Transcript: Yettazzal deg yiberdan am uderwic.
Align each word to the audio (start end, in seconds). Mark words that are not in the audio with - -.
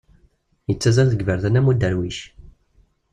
Yettazzal 0.69 1.07
deg 1.09 1.21
yiberdan 1.21 1.59
am 1.59 1.69
uderwic. 1.71 2.19